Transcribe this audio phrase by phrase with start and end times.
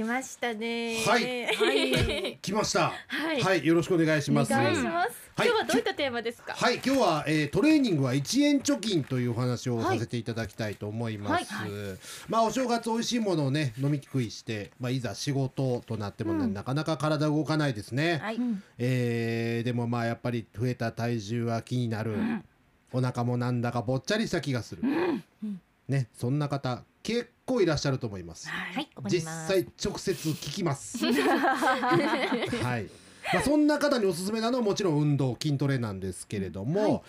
[0.00, 0.96] 来ましたね。
[1.04, 2.38] はいはい。
[2.40, 2.90] 来ました。
[3.06, 4.50] はいはい、よろしくお願いしおます。
[4.50, 5.30] 願いします。
[5.36, 6.54] はい今日はどういったテーマですか？
[6.54, 11.52] はい、今日は、えートレーニングは1円貯金というお話をさせていただきたいと思います。
[11.52, 11.70] はい
[12.28, 18.20] まあお正月美味しいものをね飲み食いして、まあいざ仕事となってもね、なかなか体動かないですね。
[18.22, 18.38] はい。
[18.78, 22.14] えーでもまあやっぱり増えた体重は気になる、
[22.90, 24.82] お腹もなんだかぼっちゃりした気がする、
[25.88, 28.48] ねそんな方結構いらっしゃると思います。
[28.48, 28.88] はい。
[29.08, 30.98] 実際直接聞きます。
[31.04, 32.88] はい。
[33.34, 37.04] まあそんな方におすすめなのはもちろん運動筋トレなんですけれども、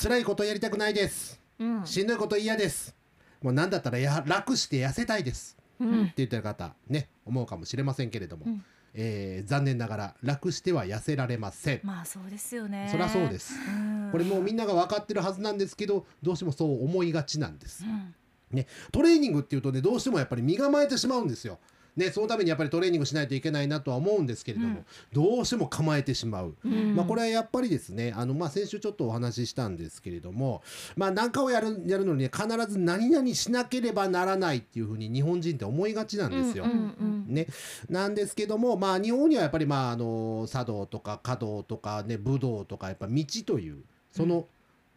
[0.00, 1.40] 辛いことやりたくないです。
[1.58, 1.86] うん。
[1.86, 2.94] しんどいこと嫌です。
[3.42, 5.56] もうなんだったらや楽して痩せたいです。
[5.80, 6.02] うん。
[6.04, 8.64] って言ってる方ね思うかもしれませんけれども、うん
[8.98, 11.80] えー残念ながら楽しては痩せられません。
[11.82, 12.88] まあそうですよね。
[12.90, 13.54] そりゃそうです。
[13.54, 14.08] うん。
[14.10, 17.84] これもうみんなが分かってるはずなんですけどどうしてもそう思いがちなんです。
[17.84, 18.14] うん
[18.50, 21.58] ね、トレーニングっていうとねどうしてもやっぱり身構えてしまうんですよ。
[21.96, 24.84] ね、そのためにやっぱりトレーニングしないといけないなとは思うんですけれども、
[25.14, 26.94] どうしても構えてしまう、ん。
[26.94, 30.62] まあ、これはやっぱりですねあの、まあ、先週ちょっとお話ししたんですけれども、
[30.94, 36.64] まあ、何かをやるやるのに、ね、必ず何々しなければならないっていうふうに日本人って思いがちなんですよ。
[36.64, 37.46] うんうんね、
[37.88, 43.78] なんですけども、まあ、日本にはやっぱり、まあ、あの茶道とか華道とか、ね、武道とかやっぱ道という
[44.10, 44.46] その、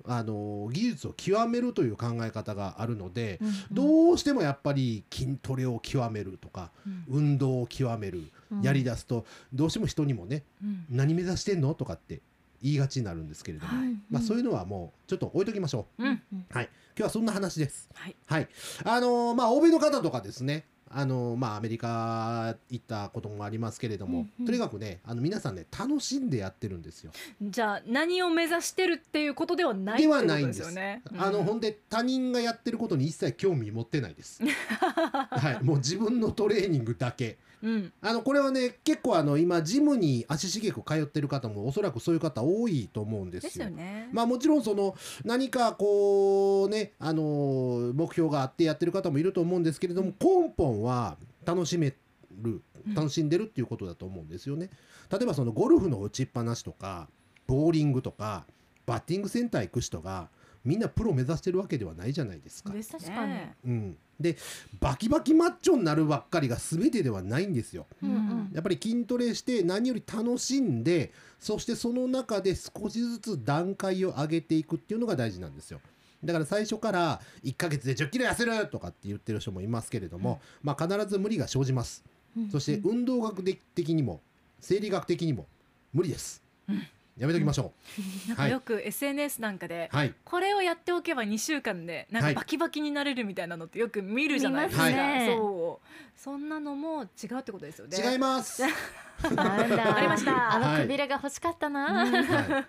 [0.05, 3.39] あの技術を極めるという考え方があるので、
[3.71, 6.71] どうしてもやっぱり筋トレを極めるとか、
[7.07, 12.21] 運動を極める、やりだすとどうしても人にもねうん何目指してんのとかって
[12.61, 16.03] 言いがちになるんですけれども、はいまあ、そういうのはもうちょっと置いときましょう。
[16.03, 17.89] うんはい、今日はそんな話です。
[17.93, 18.15] はい。
[18.25, 18.47] はい、
[18.83, 20.65] あのーまあ欧米の方とかですね。
[20.91, 27.11] あのーまあアメリカ行ったこともありますけれども、うんうんとにかくねあの皆さんね楽しんでやってるんですよ。
[27.41, 31.03] じゃあ何を目指してるっていうことではないではないんですよね。
[31.17, 34.41] あのほんで他人がやってることに一切興味持ってないです。
[35.29, 37.37] はい、もう自分のトレーニングだけ。
[37.61, 43.49] うんあのこれはね結構あの今ジムに足しげく通ってる方もおそらくそういう方多いと思うんですよ。
[43.49, 44.09] ですよね。
[44.11, 44.95] まあもちろんその
[45.25, 51.93] 何かこうねあの目標があってやってる方もいると思うんですけれども根本は楽しめ
[52.41, 52.61] る
[52.95, 54.69] 楽しんでるっていうことだと思うんですよね。
[55.11, 57.09] 例えばそのゴルフの打ちっぱなしとか
[57.47, 58.45] ボーリングとか
[58.85, 60.29] バッティングセンター行く人が
[60.69, 62.71] みんなプロ目指してるわけではないじゃないですか。
[62.71, 63.33] です確かに。
[63.33, 63.55] ね。
[63.65, 64.37] うん、で
[64.79, 67.87] バキバキマッチョになるばっかりが全てではないんですよ。
[68.03, 68.51] うんうん。
[68.53, 75.81] やっぱり筋トレして何より楽しんでそしてその中で少しずつ段階を上げていくっていうのが大事なんですよ。
[76.23, 82.03] だから最初から1ヶ月で1 0キロ痩せるとかって言ってる人もいますけれども、まあ必ず無理が生じます、
[82.51, 84.21] そして運動学的にも
[84.59, 85.47] 生理学的にも
[85.93, 86.43] 無理です、
[87.19, 87.73] やめときましょ
[88.29, 90.15] なんかよく SNS なんかでうはい。
[90.23, 92.33] これをやっておけば2週間でなんはい。
[92.33, 94.87] かバキバキになれるみたいなのってよく見るじゃないですか。
[94.87, 95.35] 見ますね。
[95.37, 95.87] そう。
[96.19, 97.97] そんなのも違うってことですよね。
[97.97, 98.61] 違います、
[99.33, 99.95] なんだ。
[99.95, 100.53] ありました。
[100.53, 102.05] あのはいくびれが欲しかったな。
[102.05, 102.65] は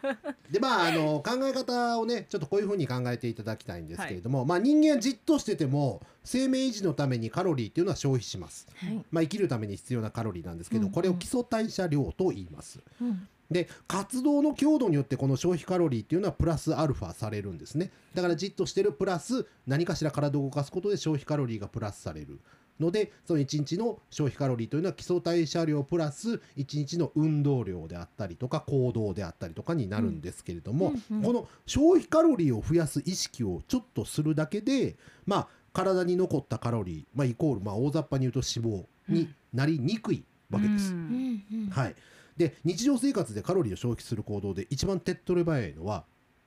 [0.49, 9.05] い、でまああの考え方をねちょっとこういうふうに考えていただきたいんですけれども、まあ人間はじっとしてても生命維持のためにカロリーっていうのは消費します、はい。
[9.11, 10.93] まあ、生きるために必要なカロリーなんですけど、うん。
[10.93, 12.81] これを基礎代謝量と言います。
[13.00, 17.91] うんで活動の強度によってこの消費カロリーっていうのはプラスアルファされるんですね。
[18.15, 22.38] だからじっとしてるプラス何かしら体を動かすことで消費カロリーがプラスされる。
[22.81, 34.97] のでその1日の消費カロリーというのは基礎代謝量プラス1日の運動量であったりとか行動であったりとかになるんですけれども、うんうんこの消費カロリーを増やす意識をちょっとするだけで
[35.27, 40.93] まあ体に残ったカロリー、まあ、イコール、まあ、大雑把に言うと脂肪になりにくいわけです。
[40.93, 41.71] ううんんうん。
[41.71, 41.94] はい、
[42.40, 46.04] で日常生活でカロリーを消費する行動で一番手っ取り早いのは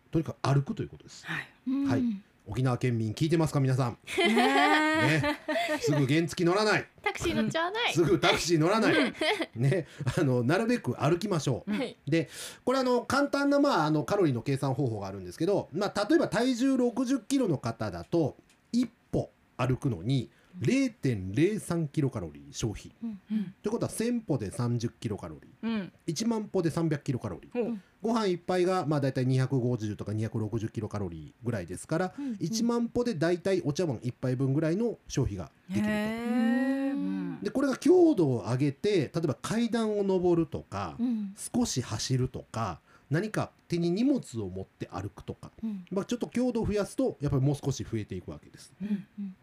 [0.09, 1.23] とにかく歩くということです。
[1.27, 1.47] はい。
[1.67, 2.01] うんはい
[2.45, 5.39] 沖縄県民聞いてますか皆さん、ねね、
[5.79, 7.93] すぐ原付乗らないタクシー乗っちゃわない。
[7.93, 9.13] すぐタクシー乗らない、
[9.55, 9.87] ね、
[10.17, 11.71] あのなるべく歩きましょう。
[11.71, 11.95] はい。
[12.05, 12.27] で
[12.65, 18.35] これあの簡単な、まあ、あのカロリーの計算方法があるんですけど、まあ、例えば体重60キロの方だと
[18.73, 20.29] 一歩歩くのに
[20.59, 22.91] 0.03キロカロリー消費。
[23.03, 23.19] うん。
[23.31, 23.53] うん。
[23.61, 25.67] ということは1000歩で30キロカロリー。
[25.67, 25.91] うん。
[26.07, 27.51] 1万歩で300キロカロリー。
[27.51, 27.77] ほう。
[28.01, 32.33] ご飯一杯がまあ大体250とか260キロカロリーぐらいですから、うんうん。
[32.35, 37.43] 1万歩で大体お茶碗一杯分ぐらいの消費ができると。
[37.43, 41.33] でこれが強度を上げて例えば階段を上るとか、うん。
[41.55, 42.79] 少し走るとか
[43.09, 45.85] 何か手に荷物を持って歩くとか、うん。
[45.91, 48.71] まあ、ちょっと強度を増やすとやっぱりもう少し増えていくわけです。
[48.81, 49.05] うん。
[49.19, 49.35] うん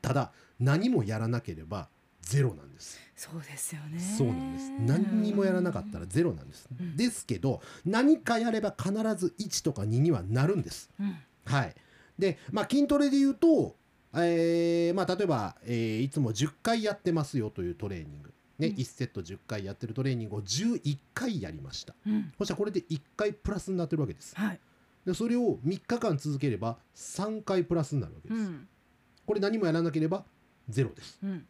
[0.00, 1.88] ただ何もやらなければ
[2.20, 3.00] ゼロなんです。
[3.16, 4.00] そうですよね。
[4.00, 4.70] そうなんです。
[4.80, 6.96] 何にもやらなかったらゼロなんです、うん。
[6.96, 10.90] ですけど何かやれば必ず1とか2にはなるんです。
[10.98, 11.16] うん。
[11.44, 11.74] はい。
[12.18, 13.76] で、まあ、筋トレで言うと、
[14.14, 18.74] えーーまあ、例えば、えーいつも10回やってますよというトレーニング、ねうん。
[18.74, 21.94] 1セット10回やってるトレーニングを11回やりました。
[22.06, 22.32] うん。
[22.38, 24.36] そしたらこれで1回プラスになってるわけです。
[24.36, 24.60] はい。
[25.06, 28.68] でそれを3日間続ければ3回プラスになるわけです、うん
[29.26, 30.24] これ何もやらなければ
[30.68, 31.18] ゼロです。
[31.22, 31.46] うん。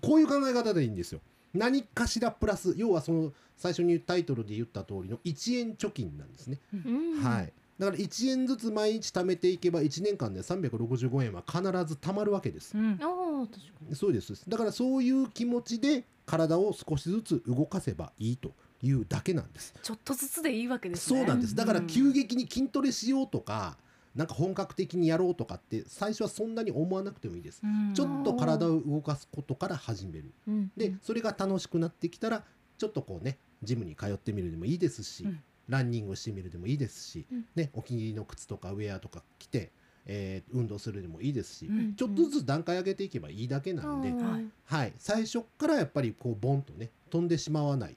[0.00, 1.20] こういう考え方でいいんですよ。
[1.54, 7.22] 何かしらプラス要はその最初にタイトルで言った通りの1円貯金なんですね、うん。
[7.22, 7.52] はい。
[7.78, 12.76] だから1円ずつ毎日貯めていけば1年間で365円は必ず貯まるわけです。
[12.76, 12.98] うん。
[13.02, 13.60] おー確
[13.90, 14.44] かそうです。
[14.48, 19.74] だからそういう気持ちで体を少しずつ動かせばいいというだけなんです。
[19.82, 23.76] ちょっとずつでいいわけですねそうなんですだからうん急激に筋トレしようとか
[24.14, 27.60] なんか本格的にやろうとかって最初はそんなに思わなくてもいいです。
[27.62, 27.94] うん。
[27.94, 30.32] ちょっと体を動かすことから始める。
[30.76, 32.44] でそれが楽しくなってきたら
[32.76, 35.40] ちょっとこうねジムに通ってみるでもいいですし、うん。
[35.68, 37.44] ランニングしてみるでもいいですし、うん。
[37.54, 39.70] ね、お気に入りの靴とかウェアとか着て、
[40.06, 41.94] えー運動するでもいいですし、うん。
[41.94, 44.30] ちょっとずつ段階上げていけばいいだけなんで、うん。
[44.30, 44.46] はい。
[44.64, 47.94] はい、最初からやっぱりこうボンとね飛んでしまわないっ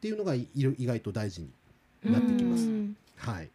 [0.00, 1.50] ていうのがい意外と大事に
[2.04, 2.68] なってきます。
[2.68, 2.96] うん。
[3.16, 3.50] はい、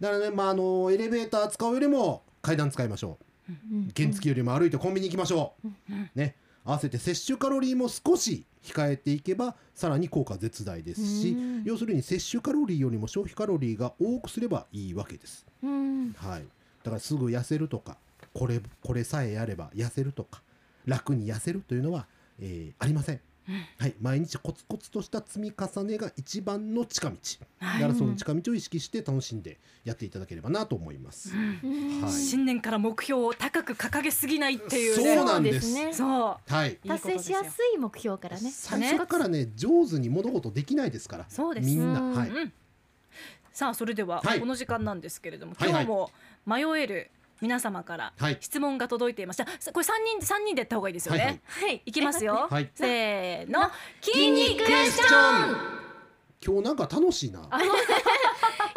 [0.00, 3.18] だからね、まあ、あのエレベーター使うよりも階段使いましょ
[3.48, 3.52] う。
[3.52, 3.92] うん。
[3.96, 6.10] 原付よりも歩いてコンビニ行きましょう、うん。
[6.14, 11.64] ね、合わせて摂取カロリーも少し控えていけばさらに効果絶大ですし、うん。
[11.64, 15.46] 要するに摂取カロリーよりも消費カロリーが多くすればいいわけです。
[15.62, 16.12] うん。
[16.12, 16.44] はい、
[16.82, 17.96] だからすぐ痩せるとか
[18.32, 20.42] これこれさえやれば痩せるとか
[20.86, 22.06] 楽に痩せるというのは、
[22.40, 23.20] えーありません。
[23.78, 27.16] はい、毎日コツコツとした積み重ねが一番の近道。
[27.60, 27.82] だはい。
[27.82, 31.34] からその近道を意識して楽しんでやっていただければなと思います。
[31.34, 32.02] うん。
[32.02, 32.12] はい。
[32.12, 35.74] 新年から目標を高く掲げすぎないっていうそうねなんです。
[35.74, 35.92] ね。
[35.92, 36.52] そう。
[36.52, 38.50] はい、達成しやすい目標からね。
[38.50, 41.26] 最初からね上手に物事できないですから。
[41.28, 41.66] そうです。
[41.66, 42.14] みんな、うん。
[42.14, 42.52] はい、うん。
[43.52, 44.40] さあそれでははい。
[44.40, 46.10] この時間なんですけれども、今日も
[46.46, 47.10] 迷える
[47.40, 48.38] 皆様からはい。
[48.40, 49.36] 質問が届いています。
[49.36, 51.40] じゃあこれ三人三人でやった方がいいですよね。
[51.44, 51.82] はいはい。
[51.86, 52.48] いきますよ。
[52.50, 52.70] はい。
[52.74, 53.70] せーの、
[54.00, 55.84] 筋肉クエスチョン。
[56.46, 57.40] 今日なんか楽しいな。
[57.50, 57.58] 今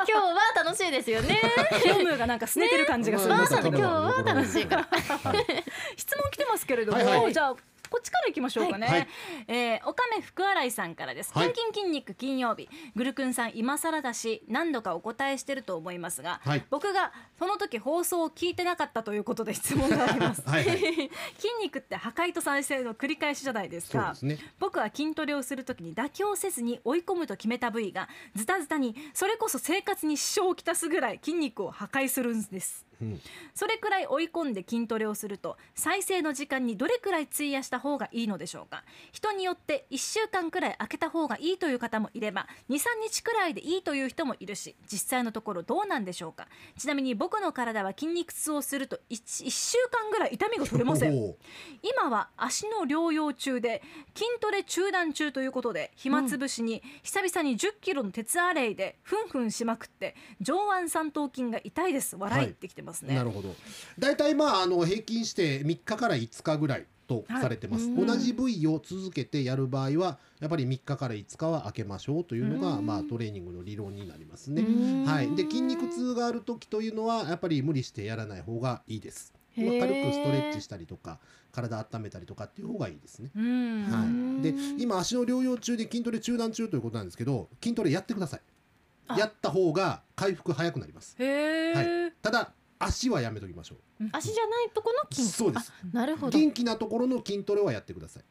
[0.06, 1.42] 日は楽しいですよね。
[1.84, 3.36] ヒロムがなんか拗ねてる感じがする。
[3.36, 4.84] んですけど、まあ今日は楽しいから。
[4.84, 5.64] はい。
[5.98, 7.34] 質問来てますけれども、はいはい。
[7.34, 7.56] じゃあ
[7.90, 8.88] こっちから行きましょうかね。
[8.88, 9.00] はい。
[9.00, 9.08] はい。
[9.48, 11.32] えー、おかめ福洗いさんからです。
[11.34, 11.54] はい。
[11.54, 16.66] キンキン筋肉金曜日、グルクンさん今更だし何度かお答えしてると思いますが、はい。
[16.70, 20.42] 僕がその時放送を聞いてなかったということで質問があります。
[20.46, 20.66] はい。
[20.66, 20.78] はい。
[21.38, 24.16] 筋肉って破壊と再生の繰り返しじゃないですか。
[24.22, 24.38] ね。
[24.60, 33.22] 僕は筋トレをするときに妥協せずに追い込むと決めた部位がズタズタにそれこそ生活に支障をきたすぐらい筋肉を破壊するんですうん
[33.54, 38.84] それくらい追い込んで筋トレをすると再生の時間にどれくらい費やした方がいいのでしょうか？
[39.12, 46.48] 人によって1週間くらい空けた方がいいという方もいれば23日くらいでいいという人もいるし実際のところどうなんでしょうか？
[46.78, 51.36] ちなみに僕の体は筋肉痛をすると 1, 週間ぐらい痛みが取れません。
[51.82, 53.82] 今は足の療養中で
[54.16, 62.16] 筋トレ中断中ということで暇つぶしに久々に1 0キロの鉄アレイでふんふんしまくって上腕三頭筋が痛いです。
[62.16, 63.54] 笑いってきてますね、なるほど。
[64.00, 67.90] だいたいまああの平均して3日から5日ぐらいとされてます。
[67.90, 72.86] はい同じ部位を続けてやる場合はやっぱり3日から5日は空けましょうというのがうん。
[72.86, 74.62] まあトレーニングの理論になりますね。
[74.62, 75.06] うん。
[75.06, 75.36] はい。
[75.36, 79.34] で筋肉痛がある時というのはやっぱり無理してやらない方がいいです。
[79.56, 79.78] 軽く
[80.14, 81.20] ストレッチしたりとか
[81.52, 83.32] 体温めたりとかっていう方がいいですね。
[83.36, 83.84] うん。
[83.86, 88.42] はい、で今足の療養中で筋トレ中断中ということなんですけど筋トレやってください。
[89.08, 89.18] あ。
[89.18, 91.16] やった方が回復早くなります。
[91.18, 93.76] へえ、ただ足はやめときましょ
[94.12, 95.74] 足じゃないとこのう筋そうです。
[95.92, 96.38] なるほど。
[96.38, 98.24] 元気なところの筋トレはやってください。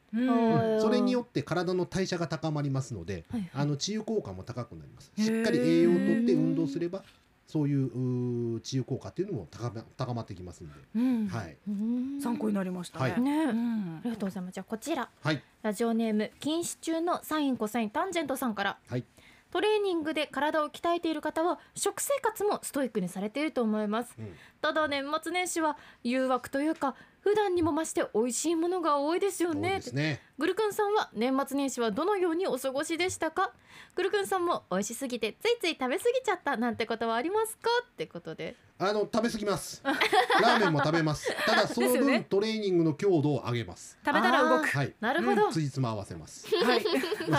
[0.79, 3.49] それによって体の代謝が高まりますのではいはい。
[3.53, 5.11] あの治癒効果も高くなります。
[5.17, 7.03] しっかり栄養をとって運動すれば
[7.45, 11.27] そういう治癒効果っていうのも高ま高まってきますんで、うん。
[11.27, 11.57] はい。
[11.67, 12.19] うん。
[12.21, 13.21] 参考になりましたね、はい。
[13.21, 13.45] ね。
[13.47, 14.01] あうん。
[14.03, 14.53] りがとうございます。
[14.53, 15.09] じゃあこちら。
[15.21, 15.41] はい。
[15.61, 18.77] ラジオネーム禁止中のサインコサインタンジェントさんから。
[18.87, 19.03] はい
[19.51, 24.13] トレーニングで体を鍛えている方は食生活もストイックにされていると思います。
[24.19, 24.33] うん。
[24.61, 26.95] ただ年末年始は誘惑というか
[27.27, 29.81] 普段にも増して美味しいものが多いですよね。
[29.91, 30.21] ね。
[30.39, 33.51] グルクンさんは年末年始はどのようにお過ごしでしたか？
[33.95, 37.69] グルクンさんも美味しすぎてついつい食べ過ぎちゃったなんてことはありますか？
[37.85, 38.55] ってことで。
[38.79, 39.81] あの食べ過ぎます。
[39.83, 41.35] ラーメンも食べます。
[41.45, 43.99] ただその分、ねトレーニングの強度を上げます。
[44.05, 44.67] 食べたら動く。
[44.69, 44.95] はい。
[45.01, 46.47] なるほど、つじつま合わせます。
[46.63, 46.81] はい、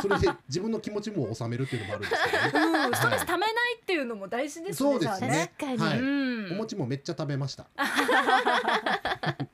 [0.03, 2.87] それで自分の気持ちも収めるっていうのもあるんですけどね。
[2.89, 5.53] うん、ストレスためないっていうのも大事ですねそうですね。
[5.59, 5.91] 確かに。
[5.91, 5.99] はい。
[6.01, 6.03] う
[6.51, 6.53] ん。
[6.53, 7.67] お餅もめっちゃ食べました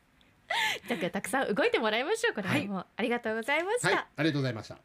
[0.88, 2.34] じゃあたくさん動いてもらいましょう。
[2.34, 4.04] これはもう、ありがとうございました、はい。
[4.16, 4.76] ありがとうございました。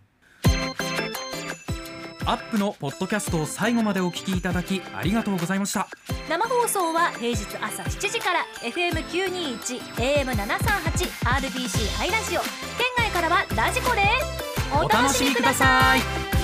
[2.26, 5.88] アップのポッドキャストを最後までお聞きいただきありがとうございました。
[6.30, 12.42] 生放送は平日朝7時から FM921 AM738 RBC ハイラジオ。
[12.42, 12.50] 県
[12.98, 16.39] 外からはラジコですお楽しみください